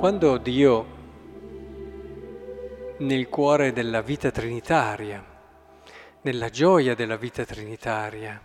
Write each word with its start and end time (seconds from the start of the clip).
quando 0.00 0.38
Dio 0.38 0.86
nel 3.00 3.28
cuore 3.28 3.70
della 3.74 4.00
vita 4.00 4.30
trinitaria, 4.30 5.22
nella 6.22 6.48
gioia 6.48 6.94
della 6.94 7.18
vita 7.18 7.44
trinitaria, 7.44 8.42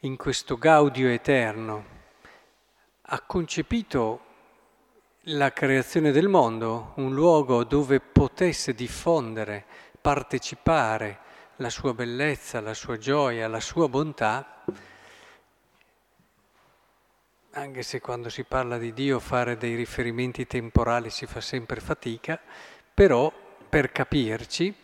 in 0.00 0.16
questo 0.16 0.56
gaudio 0.58 1.08
eterno, 1.08 1.84
ha 3.00 3.20
concepito 3.20 4.20
la 5.26 5.52
creazione 5.52 6.10
del 6.10 6.26
mondo, 6.26 6.94
un 6.96 7.14
luogo 7.14 7.62
dove 7.62 8.00
potesse 8.00 8.74
diffondere, 8.74 9.64
partecipare 10.00 11.20
la 11.58 11.70
sua 11.70 11.94
bellezza, 11.94 12.60
la 12.60 12.74
sua 12.74 12.98
gioia, 12.98 13.46
la 13.46 13.60
sua 13.60 13.88
bontà, 13.88 14.64
anche 17.56 17.82
se 17.82 18.00
quando 18.00 18.28
si 18.28 18.44
parla 18.44 18.76
di 18.76 18.92
Dio 18.92 19.18
fare 19.18 19.56
dei 19.56 19.74
riferimenti 19.76 20.46
temporali 20.46 21.08
si 21.08 21.24
fa 21.24 21.40
sempre 21.40 21.80
fatica, 21.80 22.38
però 22.92 23.32
per 23.68 23.92
capirci, 23.92 24.74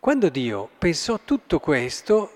quando 0.00 0.28
Dio 0.30 0.70
pensò 0.78 1.20
tutto 1.22 1.60
questo, 1.60 2.30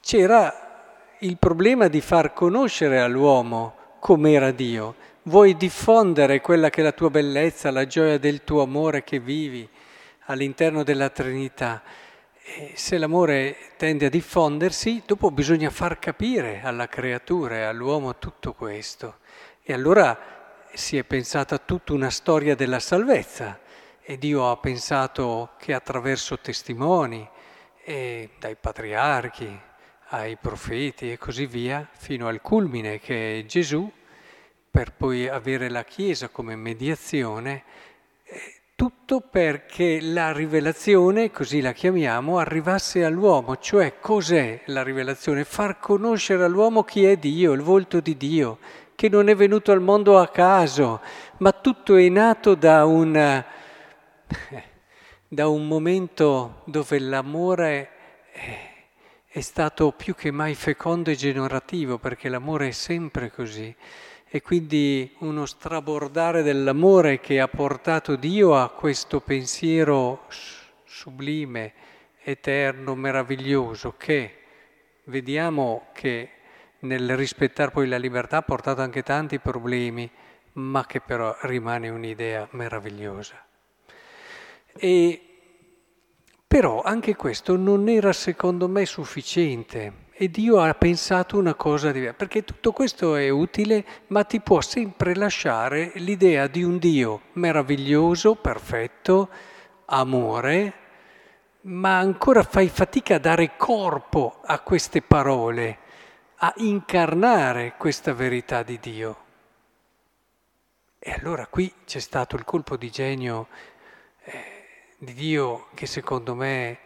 c'era 0.00 1.16
il 1.20 1.38
problema 1.38 1.88
di 1.88 2.02
far 2.02 2.34
conoscere 2.34 3.00
all'uomo 3.00 3.76
com'era 3.98 4.50
Dio. 4.50 4.94
Vuoi 5.22 5.56
diffondere 5.56 6.42
quella 6.42 6.68
che 6.68 6.82
è 6.82 6.84
la 6.84 6.92
tua 6.92 7.08
bellezza, 7.08 7.70
la 7.70 7.86
gioia 7.86 8.18
del 8.18 8.44
tuo 8.44 8.62
amore 8.62 9.04
che 9.04 9.20
vivi 9.20 9.66
all'interno 10.26 10.82
della 10.82 11.08
Trinità 11.08 11.82
se 12.74 12.98
l'amore 12.98 13.56
tende 13.76 14.06
a 14.06 14.10
diffondersi, 14.10 15.02
dopo 15.06 15.30
bisogna 15.30 15.70
far 15.70 15.98
capire 15.98 16.60
alla 16.62 16.88
creatura 16.88 17.56
e 17.56 17.62
all'uomo 17.62 18.18
tutto 18.18 18.52
questo. 18.52 19.18
E 19.62 19.72
allora 19.72 20.66
si 20.72 20.98
è 20.98 21.04
pensata 21.04 21.56
tutta 21.58 21.94
una 21.94 22.10
storia 22.10 22.54
della 22.54 22.80
salvezza 22.80 23.60
e 24.02 24.18
Dio 24.18 24.50
ha 24.50 24.56
pensato 24.58 25.52
che 25.58 25.72
attraverso 25.72 26.38
testimoni, 26.38 27.26
dai 27.84 28.56
patriarchi 28.60 29.60
ai 30.08 30.36
profeti 30.36 31.10
e 31.10 31.18
così 31.18 31.46
via, 31.46 31.88
fino 31.96 32.28
al 32.28 32.42
culmine 32.42 33.00
che 33.00 33.38
è 33.38 33.44
Gesù, 33.46 33.90
per 34.70 34.92
poi 34.92 35.28
avere 35.28 35.70
la 35.70 35.84
Chiesa 35.84 36.28
come 36.28 36.56
mediazione, 36.56 37.64
tutto 38.84 39.22
perché 39.22 39.98
la 40.02 40.30
rivelazione, 40.30 41.30
così 41.30 41.62
la 41.62 41.72
chiamiamo, 41.72 42.36
arrivasse 42.36 43.02
all'uomo, 43.02 43.56
cioè 43.56 43.98
cos'è 43.98 44.60
la 44.66 44.82
rivelazione? 44.82 45.44
Far 45.44 45.78
conoscere 45.78 46.44
all'uomo 46.44 46.82
chi 46.82 47.06
è 47.06 47.16
Dio, 47.16 47.52
il 47.52 47.62
volto 47.62 48.00
di 48.00 48.14
Dio, 48.18 48.58
che 48.94 49.08
non 49.08 49.30
è 49.30 49.34
venuto 49.34 49.72
al 49.72 49.80
mondo 49.80 50.18
a 50.18 50.28
caso, 50.28 51.00
ma 51.38 51.52
tutto 51.52 51.96
è 51.96 52.06
nato 52.10 52.54
da 52.54 52.84
un, 52.84 53.44
da 55.28 55.48
un 55.48 55.66
momento 55.66 56.60
dove 56.66 56.98
l'amore 56.98 57.88
è 59.26 59.40
stato 59.40 59.92
più 59.92 60.14
che 60.14 60.30
mai 60.30 60.54
fecondo 60.54 61.08
e 61.08 61.16
generativo, 61.16 61.96
perché 61.96 62.28
l'amore 62.28 62.68
è 62.68 62.72
sempre 62.72 63.30
così 63.30 63.74
e 64.34 64.42
quindi 64.42 65.14
uno 65.18 65.46
strabordare 65.46 66.42
dell'amore 66.42 67.20
che 67.20 67.38
ha 67.38 67.46
portato 67.46 68.16
Dio 68.16 68.56
a 68.56 68.68
questo 68.70 69.20
pensiero 69.20 70.26
sublime, 70.84 71.72
eterno, 72.20 72.96
meraviglioso, 72.96 73.94
che 73.96 74.38
vediamo 75.04 75.86
che 75.92 76.30
nel 76.80 77.16
rispettare 77.16 77.70
poi 77.70 77.86
la 77.86 77.96
libertà 77.96 78.38
ha 78.38 78.42
portato 78.42 78.80
anche 78.80 79.04
tanti 79.04 79.38
problemi, 79.38 80.10
ma 80.54 80.84
che 80.84 81.00
però 81.00 81.36
rimane 81.42 81.88
un'idea 81.88 82.48
meravigliosa. 82.50 83.40
E 84.76 85.20
però 86.44 86.82
anche 86.82 87.14
questo 87.14 87.54
non 87.54 87.88
era 87.88 88.12
secondo 88.12 88.66
me 88.66 88.84
sufficiente 88.84 90.02
e 90.16 90.30
Dio 90.30 90.60
ha 90.60 90.72
pensato 90.74 91.36
una 91.36 91.54
cosa 91.54 91.90
diversa, 91.90 92.16
perché 92.16 92.44
tutto 92.44 92.70
questo 92.70 93.16
è 93.16 93.28
utile, 93.30 93.84
ma 94.08 94.22
ti 94.22 94.40
può 94.40 94.60
sempre 94.60 95.16
lasciare 95.16 95.90
l'idea 95.96 96.46
di 96.46 96.62
un 96.62 96.78
Dio 96.78 97.22
meraviglioso, 97.32 98.36
perfetto, 98.36 99.28
amore, 99.86 100.72
ma 101.62 101.98
ancora 101.98 102.44
fai 102.44 102.68
fatica 102.68 103.16
a 103.16 103.18
dare 103.18 103.56
corpo 103.56 104.40
a 104.44 104.60
queste 104.60 105.02
parole, 105.02 105.78
a 106.36 106.52
incarnare 106.58 107.74
questa 107.76 108.12
verità 108.12 108.62
di 108.62 108.78
Dio. 108.78 109.16
E 111.00 111.10
allora 111.10 111.48
qui 111.48 111.72
c'è 111.84 111.98
stato 111.98 112.36
il 112.36 112.44
colpo 112.44 112.76
di 112.76 112.88
genio 112.88 113.48
eh, 114.22 114.94
di 114.96 115.12
Dio 115.12 115.66
che 115.74 115.86
secondo 115.86 116.34
me 116.34 116.78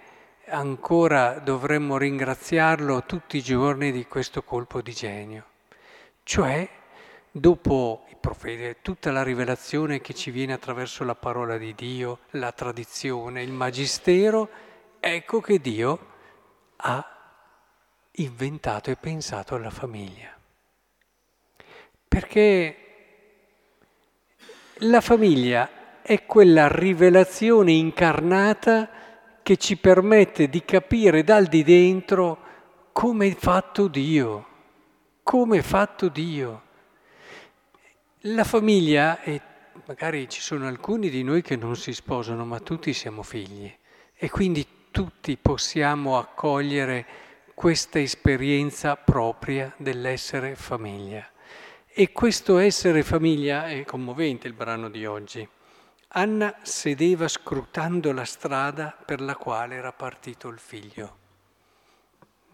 ancora 0.48 1.38
dovremmo 1.38 1.96
ringraziarlo 1.96 3.04
tutti 3.04 3.36
i 3.36 3.42
giorni 3.42 3.92
di 3.92 4.06
questo 4.06 4.42
colpo 4.42 4.80
di 4.80 4.92
genio. 4.92 5.44
Cioè, 6.22 6.68
dopo 7.30 8.04
i 8.10 8.16
profeti, 8.18 8.76
tutta 8.82 9.10
la 9.10 9.22
rivelazione 9.22 10.00
che 10.00 10.14
ci 10.14 10.30
viene 10.30 10.52
attraverso 10.52 11.04
la 11.04 11.14
parola 11.14 11.56
di 11.56 11.74
Dio, 11.74 12.20
la 12.30 12.52
tradizione, 12.52 13.42
il 13.42 13.52
magistero, 13.52 14.48
ecco 15.00 15.40
che 15.40 15.60
Dio 15.60 16.06
ha 16.76 17.16
inventato 18.12 18.90
e 18.90 18.96
pensato 18.96 19.54
alla 19.54 19.70
famiglia. 19.70 20.36
Perché 22.08 22.76
la 24.82 25.00
famiglia 25.00 26.02
è 26.02 26.24
quella 26.24 26.68
rivelazione 26.68 27.72
incarnata 27.72 28.88
che 29.48 29.56
ci 29.56 29.78
permette 29.78 30.50
di 30.50 30.62
capire 30.62 31.24
dal 31.24 31.46
di 31.46 31.64
dentro 31.64 32.38
come 32.92 33.28
è 33.28 33.34
fatto 33.34 33.88
Dio, 33.88 34.46
come 35.22 35.60
è 35.60 35.62
fatto 35.62 36.08
Dio. 36.08 36.62
La 38.24 38.44
famiglia, 38.44 39.22
e 39.22 39.40
magari 39.86 40.28
ci 40.28 40.42
sono 40.42 40.66
alcuni 40.66 41.08
di 41.08 41.22
noi 41.22 41.40
che 41.40 41.56
non 41.56 41.76
si 41.76 41.94
sposano, 41.94 42.44
ma 42.44 42.60
tutti 42.60 42.92
siamo 42.92 43.22
figli 43.22 43.74
e 44.14 44.28
quindi 44.28 44.66
tutti 44.90 45.38
possiamo 45.38 46.18
accogliere 46.18 47.06
questa 47.54 47.98
esperienza 47.98 48.96
propria 48.96 49.72
dell'essere 49.78 50.56
famiglia. 50.56 51.26
E 51.86 52.12
questo 52.12 52.58
essere 52.58 53.02
famiglia 53.02 53.66
è 53.66 53.82
commovente 53.86 54.46
il 54.46 54.52
brano 54.52 54.90
di 54.90 55.06
oggi. 55.06 55.48
Anna 56.12 56.56
sedeva 56.62 57.28
scrutando 57.28 58.12
la 58.12 58.24
strada 58.24 58.96
per 59.04 59.20
la 59.20 59.36
quale 59.36 59.74
era 59.74 59.92
partito 59.92 60.48
il 60.48 60.58
figlio. 60.58 61.16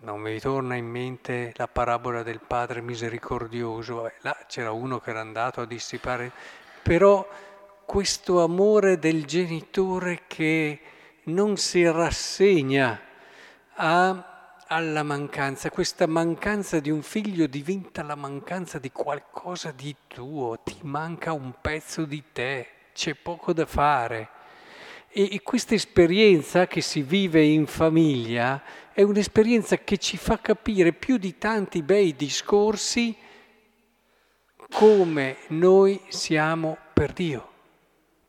Non 0.00 0.20
mi 0.20 0.40
torna 0.40 0.74
in 0.74 0.86
mente 0.86 1.52
la 1.54 1.68
parabola 1.68 2.24
del 2.24 2.40
padre 2.40 2.80
misericordioso, 2.80 4.10
là 4.22 4.36
c'era 4.48 4.72
uno 4.72 4.98
che 4.98 5.10
era 5.10 5.20
andato 5.20 5.60
a 5.60 5.66
dissipare, 5.66 6.32
però 6.82 7.24
questo 7.84 8.42
amore 8.42 8.98
del 8.98 9.24
genitore 9.24 10.22
che 10.26 10.80
non 11.26 11.56
si 11.56 11.88
rassegna 11.88 13.00
a, 13.74 14.56
alla 14.66 15.02
mancanza, 15.04 15.70
questa 15.70 16.08
mancanza 16.08 16.80
di 16.80 16.90
un 16.90 17.02
figlio 17.02 17.46
diventa 17.46 18.02
la 18.02 18.16
mancanza 18.16 18.80
di 18.80 18.90
qualcosa 18.90 19.70
di 19.70 19.94
tuo, 20.08 20.58
ti 20.64 20.76
manca 20.82 21.32
un 21.32 21.54
pezzo 21.60 22.04
di 22.04 22.24
te 22.32 22.73
c'è 22.94 23.14
poco 23.14 23.52
da 23.52 23.66
fare. 23.66 24.28
E 25.16 25.40
questa 25.42 25.74
esperienza 25.74 26.66
che 26.66 26.80
si 26.80 27.02
vive 27.02 27.42
in 27.42 27.66
famiglia 27.66 28.62
è 28.92 29.02
un'esperienza 29.02 29.78
che 29.78 29.98
ci 29.98 30.16
fa 30.16 30.38
capire 30.40 30.92
più 30.92 31.18
di 31.18 31.38
tanti 31.38 31.82
bei 31.82 32.16
discorsi 32.16 33.16
come 34.70 35.36
noi 35.48 36.00
siamo 36.08 36.78
per 36.92 37.12
Dio, 37.12 37.50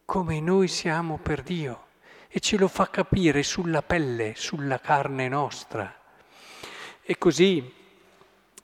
come 0.06 0.40
noi 0.40 0.68
siamo 0.68 1.18
per 1.18 1.42
Dio 1.42 1.86
e 2.28 2.40
ce 2.40 2.58
lo 2.58 2.68
fa 2.68 2.90
capire 2.90 3.42
sulla 3.44 3.82
pelle, 3.82 4.34
sulla 4.36 4.80
carne 4.80 5.28
nostra. 5.28 5.92
E 7.02 7.18
così 7.18 7.74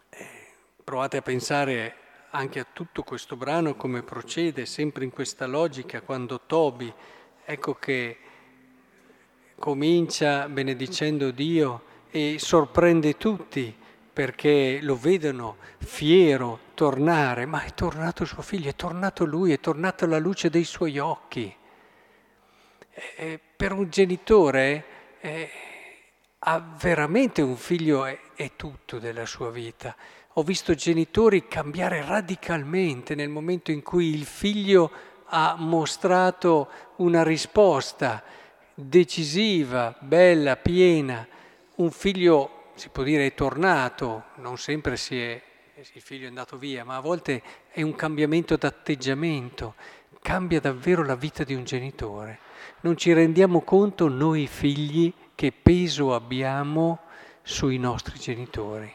eh, 0.10 0.28
provate 0.84 1.18
a 1.18 1.22
pensare 1.22 1.96
anche 2.32 2.60
a 2.60 2.68
tutto 2.72 3.04
questo 3.04 3.36
brano 3.36 3.76
come 3.76 4.04
procede, 4.04 4.66
sempre 4.66 5.04
in 5.04 5.12
questa 5.12 5.46
logica, 5.46 6.02
quando 6.02 6.42
Tobi, 6.46 6.92
ecco 7.44 7.76
che 7.76 8.18
comincia 9.58 10.48
benedicendo 10.48 11.32
Dio 11.32 11.84
e 12.10 12.38
sorprende 12.40 13.18
tutti 13.18 13.76
perché 14.14 14.80
lo 14.82 14.96
vedono 14.96 15.58
fiero 15.78 16.60
tornare, 16.74 17.46
ma 17.46 17.64
è 17.64 17.74
tornato 17.74 18.26
suo 18.26 18.42
figlio, 18.42 18.70
è 18.70 18.76
tornato 18.76 19.26
lui, 19.26 19.52
è 19.54 19.60
tornata 19.60 20.06
la 20.06 20.20
luce 20.20 20.50
dei 20.50 20.64
suoi 20.64 21.00
occhi. 21.00 21.54
E 23.16 23.40
per 23.56 23.72
un 23.72 23.90
genitore 23.90 24.86
eh, 25.20 25.50
ha 26.40 26.76
veramente 26.80 27.42
un 27.42 27.56
figlio 27.56 28.06
è, 28.06 28.18
è 28.36 28.52
tutto 28.56 29.00
della 29.00 29.26
sua 29.26 29.50
vita 29.50 29.96
Ho 30.36 30.44
visto 30.44 30.74
genitori 30.76 31.48
cambiare 31.48 32.06
radicalmente 32.06 33.16
nel 33.16 33.30
momento 33.30 33.72
in 33.72 33.82
cui 33.82 34.16
il 34.16 34.26
figlio 34.26 34.92
ha 35.26 35.56
mostrato 35.58 36.70
una 36.98 37.24
risposta 37.24 38.24
decisiva, 38.74 39.96
bella, 40.00 40.56
piena. 40.56 41.28
Un 41.76 41.92
figlio, 41.92 42.72
si 42.76 42.90
può 42.90 43.04
dire, 43.04 43.26
è 43.26 43.34
tornato, 43.34 44.26
non 44.36 44.58
sempre 44.58 44.96
si 44.96 45.20
è, 45.20 45.42
il 45.76 46.02
figlio 46.02 46.26
è 46.26 46.30
andato 46.30 46.58
via, 46.58 46.86
ma 46.86 46.96
a 46.96 47.02
volte 47.02 47.42
è 47.70 47.82
un 47.82 47.96
cambiamento 47.96 48.56
d'atteggiamento, 48.56 49.76
cambia 50.22 50.60
davvero 50.60 51.04
la 51.04 51.16
vita 51.16 51.44
di 51.44 51.54
un 51.54 51.64
genitore. 51.64 52.40
Non 52.82 52.96
ci 52.96 53.12
rendiamo 53.14 53.62
conto 53.62 54.08
noi 54.08 54.48
figli 54.48 55.14
che 55.36 55.52
peso 55.52 56.14
abbiamo 56.14 57.00
sui 57.42 57.78
nostri 57.78 58.20
genitori, 58.20 58.92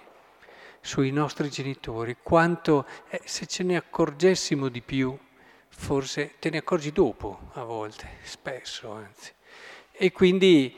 sui 0.87 1.11
nostri 1.11 1.51
genitori, 1.51 2.17
quanto 2.23 2.87
eh, 3.09 3.21
se 3.25 3.47
ce 3.47 3.65
ne 3.65 3.75
accorgessimo 3.75 4.69
di 4.69 4.81
più, 4.81 5.19
forse 5.69 6.35
te 6.39 6.49
ne 6.49 6.59
accorgi 6.59 6.93
dopo 6.93 7.51
a 7.55 7.65
volte, 7.65 8.07
spesso 8.23 8.93
anzi. 8.93 9.33
E 9.91 10.13
quindi 10.13 10.75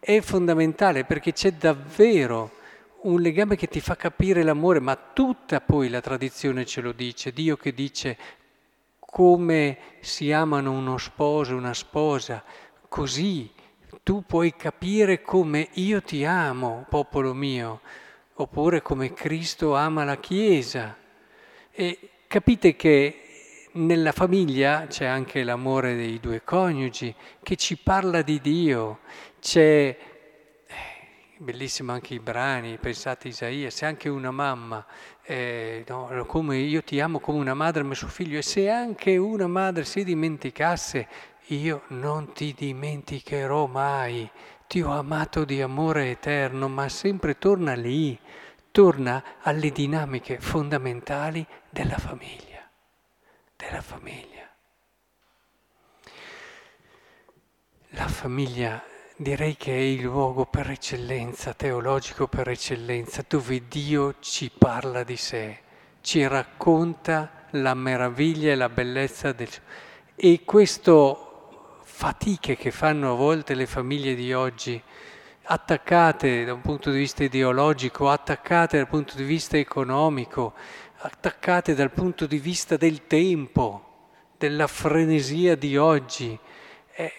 è 0.00 0.20
fondamentale 0.20 1.04
perché 1.04 1.32
c'è 1.32 1.52
davvero 1.52 2.56
un 3.02 3.20
legame 3.20 3.54
che 3.54 3.68
ti 3.68 3.80
fa 3.80 3.94
capire 3.94 4.42
l'amore, 4.42 4.80
ma 4.80 4.96
tutta 4.96 5.60
poi 5.60 5.88
la 5.88 6.00
tradizione 6.00 6.66
ce 6.66 6.80
lo 6.80 6.90
dice, 6.90 7.32
Dio 7.32 7.56
che 7.56 7.72
dice 7.72 8.18
come 8.98 9.78
si 10.00 10.32
amano 10.32 10.72
uno 10.72 10.98
sposo, 10.98 11.54
una 11.54 11.74
sposa, 11.74 12.42
così 12.88 13.50
tu 14.02 14.24
puoi 14.26 14.54
capire 14.56 15.22
come 15.22 15.68
io 15.74 16.02
ti 16.02 16.24
amo, 16.24 16.84
popolo 16.88 17.32
mio, 17.34 17.80
oppure 18.40 18.82
come 18.82 19.12
Cristo 19.12 19.74
ama 19.74 20.04
la 20.04 20.18
Chiesa. 20.18 20.96
E 21.70 21.98
capite 22.26 22.76
che 22.76 23.22
nella 23.72 24.12
famiglia 24.12 24.86
c'è 24.88 25.06
anche 25.06 25.42
l'amore 25.42 25.94
dei 25.94 26.18
due 26.20 26.42
coniugi 26.42 27.14
che 27.42 27.56
ci 27.56 27.76
parla 27.76 28.22
di 28.22 28.40
Dio, 28.40 29.00
c'è 29.40 29.96
eh, 30.66 30.74
bellissimo 31.36 31.92
anche 31.92 32.14
i 32.14 32.20
brani, 32.20 32.78
pensate 32.78 33.28
Isaia, 33.28 33.70
se 33.70 33.86
anche 33.86 34.08
una 34.08 34.30
mamma, 34.30 34.84
eh, 35.22 35.84
no, 35.86 36.24
come 36.26 36.58
io 36.58 36.82
ti 36.82 36.98
amo 37.00 37.20
come 37.20 37.38
una 37.38 37.54
madre 37.54 37.82
ma 37.82 37.94
suo 37.94 38.08
figlio, 38.08 38.38
e 38.38 38.42
se 38.42 38.68
anche 38.68 39.16
una 39.16 39.46
madre 39.46 39.84
si 39.84 40.02
dimenticasse, 40.04 41.06
io 41.48 41.82
non 41.88 42.32
ti 42.32 42.54
dimenticherò 42.56 43.66
mai, 43.66 44.28
ti 44.68 44.80
ho 44.80 44.92
amato 44.92 45.44
di 45.44 45.60
amore 45.60 46.10
eterno, 46.10 46.68
ma 46.68 46.88
sempre 46.88 47.38
torna 47.38 47.74
lì, 47.74 48.16
torna 48.70 49.22
alle 49.40 49.72
dinamiche 49.72 50.38
fondamentali 50.38 51.44
della 51.68 51.98
famiglia 51.98 52.48
della 53.58 53.82
famiglia. 53.82 54.48
La 57.90 58.06
famiglia 58.06 58.82
direi 59.16 59.56
che 59.56 59.72
è 59.72 59.80
il 59.80 60.02
luogo 60.02 60.46
per 60.46 60.70
eccellenza, 60.70 61.54
teologico 61.54 62.28
per 62.28 62.48
eccellenza, 62.48 63.24
dove 63.26 63.66
Dio 63.66 64.14
ci 64.20 64.52
parla 64.56 65.02
di 65.02 65.16
sé, 65.16 65.58
ci 66.02 66.24
racconta 66.26 67.46
la 67.50 67.74
meraviglia 67.74 68.52
e 68.52 68.54
la 68.54 68.68
bellezza 68.68 69.32
del 69.32 69.50
suo. 69.50 69.62
E 70.14 70.44
questo 70.44 71.27
fatiche 71.90 72.54
che 72.56 72.70
fanno 72.70 73.10
a 73.10 73.16
volte 73.16 73.54
le 73.54 73.66
famiglie 73.66 74.14
di 74.14 74.32
oggi, 74.32 74.80
attaccate 75.42 76.44
da 76.44 76.52
un 76.52 76.60
punto 76.60 76.92
di 76.92 76.98
vista 76.98 77.24
ideologico, 77.24 78.08
attaccate 78.08 78.76
dal 78.76 78.86
punto 78.86 79.16
di 79.16 79.24
vista 79.24 79.56
economico, 79.56 80.52
attaccate 80.98 81.74
dal 81.74 81.90
punto 81.90 82.26
di 82.26 82.38
vista 82.38 82.76
del 82.76 83.08
tempo, 83.08 84.10
della 84.36 84.68
frenesia 84.68 85.56
di 85.56 85.76
oggi. 85.76 86.38
Eh, 86.94 87.12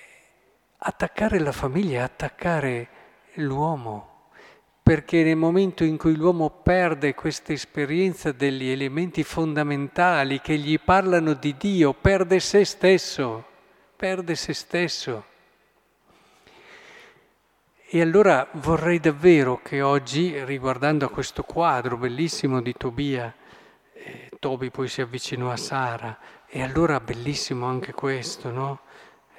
attaccare 0.77 1.39
la 1.39 1.51
famiglia 1.51 1.99
è 1.99 2.03
attaccare 2.03 2.87
l'uomo, 3.33 4.27
perché 4.81 5.23
nel 5.23 5.35
momento 5.35 5.83
in 5.83 5.97
cui 5.97 6.15
l'uomo 6.15 6.49
perde 6.49 7.15
questa 7.15 7.51
esperienza 7.51 8.31
degli 8.31 8.69
elementi 8.69 9.23
fondamentali 9.23 10.39
che 10.39 10.57
gli 10.57 10.79
parlano 10.79 11.33
di 11.33 11.57
Dio, 11.57 11.93
perde 11.93 12.39
se 12.39 12.63
stesso, 12.63 13.48
perde 13.99 14.35
se 14.35 14.53
stesso. 14.53 15.25
E 17.85 17.99
allora 17.99 18.47
vorrei 18.53 19.01
davvero 19.01 19.59
che 19.61 19.81
oggi, 19.81 20.41
riguardando 20.45 21.03
a 21.03 21.09
questo 21.09 21.43
quadro 21.43 21.97
bellissimo 21.97 22.61
di 22.61 22.73
Tobia, 22.77 23.35
eh, 23.91 24.31
Toby 24.39 24.69
poi 24.69 24.87
si 24.87 25.01
avvicinò 25.01 25.51
a 25.51 25.57
Sara 25.57 26.17
e 26.47 26.61
allora 26.61 27.01
bellissimo 27.01 27.65
anche 27.65 27.91
questo, 27.91 28.49
no? 28.49 28.79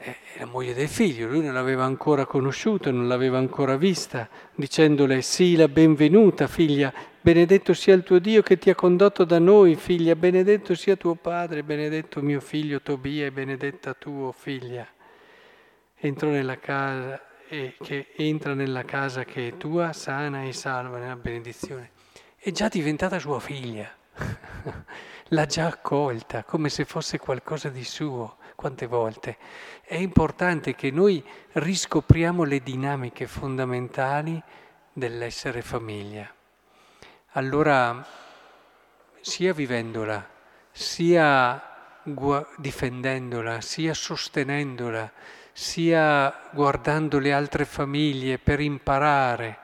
È 0.02 0.16
la 0.38 0.46
moglie 0.46 0.72
del 0.72 0.88
figlio, 0.88 1.28
lui 1.28 1.44
non 1.44 1.52
l'aveva 1.52 1.84
ancora 1.84 2.24
conosciuta, 2.24 2.90
non 2.90 3.06
l'aveva 3.06 3.36
ancora 3.36 3.76
vista, 3.76 4.26
dicendole 4.54 5.20
sì, 5.20 5.56
la 5.56 5.68
benvenuta 5.68 6.46
figlia, 6.46 6.90
benedetto 7.20 7.74
sia 7.74 7.92
il 7.92 8.02
tuo 8.02 8.18
Dio 8.18 8.40
che 8.40 8.56
ti 8.56 8.70
ha 8.70 8.74
condotto 8.74 9.24
da 9.24 9.38
noi, 9.38 9.74
figlia, 9.74 10.16
benedetto 10.16 10.74
sia 10.74 10.96
tuo 10.96 11.16
padre, 11.16 11.62
benedetto 11.62 12.22
mio 12.22 12.40
figlio 12.40 12.80
Tobia 12.80 13.26
e 13.26 13.30
benedetta 13.30 13.92
tua 13.92 14.32
figlia. 14.32 14.86
Entrò 15.96 16.30
nella 16.30 16.58
casa 16.58 17.20
e 17.46 17.74
che 17.78 18.06
entra 18.16 18.54
nella 18.54 18.86
casa 18.86 19.24
che 19.24 19.48
è 19.48 19.56
tua, 19.58 19.92
sana 19.92 20.44
e 20.44 20.54
salva 20.54 20.96
nella 20.96 21.16
benedizione. 21.16 21.90
È 22.38 22.50
già 22.52 22.68
diventata 22.68 23.18
sua 23.18 23.38
figlia. 23.38 23.94
l'ha 25.32 25.46
già 25.46 25.66
accolta 25.66 26.42
come 26.44 26.68
se 26.68 26.84
fosse 26.84 27.18
qualcosa 27.18 27.68
di 27.68 27.84
suo. 27.84 28.38
Quante 28.60 28.84
volte? 28.84 29.38
È 29.80 29.94
importante 29.94 30.74
che 30.74 30.90
noi 30.90 31.24
riscopriamo 31.52 32.44
le 32.44 32.62
dinamiche 32.62 33.26
fondamentali 33.26 34.38
dell'essere 34.92 35.62
famiglia. 35.62 36.30
Allora, 37.30 38.06
sia 39.22 39.54
vivendola, 39.54 40.28
sia 40.70 42.02
difendendola, 42.58 43.62
sia 43.62 43.94
sostenendola, 43.94 45.10
sia 45.52 46.50
guardando 46.52 47.18
le 47.18 47.32
altre 47.32 47.64
famiglie 47.64 48.36
per 48.36 48.60
imparare, 48.60 49.58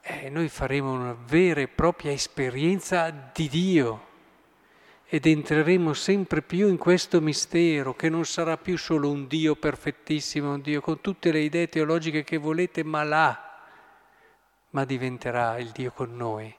eh, 0.00 0.30
noi 0.30 0.48
faremo 0.48 0.90
una 0.90 1.16
vera 1.16 1.60
e 1.60 1.68
propria 1.68 2.10
esperienza 2.10 3.08
di 3.32 3.48
Dio 3.48 4.05
ed 5.08 5.26
entreremo 5.26 5.94
sempre 5.94 6.42
più 6.42 6.66
in 6.66 6.76
questo 6.76 7.20
mistero 7.20 7.94
che 7.94 8.08
non 8.08 8.24
sarà 8.24 8.56
più 8.56 8.76
solo 8.76 9.08
un 9.08 9.28
Dio 9.28 9.54
perfettissimo, 9.54 10.54
un 10.54 10.60
Dio 10.60 10.80
con 10.80 11.00
tutte 11.00 11.30
le 11.30 11.40
idee 11.40 11.68
teologiche 11.68 12.24
che 12.24 12.38
volete, 12.38 12.82
ma 12.82 13.04
là, 13.04 13.60
ma 14.70 14.84
diventerà 14.84 15.58
il 15.58 15.70
Dio 15.70 15.92
con 15.92 16.16
noi, 16.16 16.52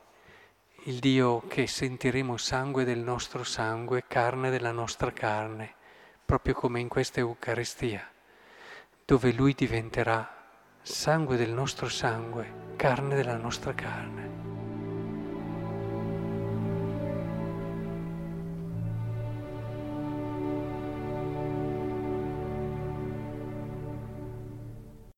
il 0.86 1.00
Dio 1.00 1.44
che 1.48 1.68
sentiremo 1.68 2.38
sangue 2.38 2.86
del 2.86 3.00
nostro 3.00 3.44
sangue, 3.44 4.06
carne 4.08 4.50
della 4.50 4.72
nostra 4.72 5.12
carne, 5.12 5.74
proprio 6.26 6.54
come 6.54 6.80
in 6.80 6.88
questa 6.88 7.20
Eucaristia, 7.20 8.10
dove 9.04 9.34
Lui 9.34 9.54
diventerà 9.54 10.36
sangue 10.82 11.36
del 11.36 11.52
nostro 11.52 11.90
sangue, 11.90 12.74
carne 12.78 13.16
della 13.16 13.36
nostra 13.36 13.74
carne. 13.74 14.47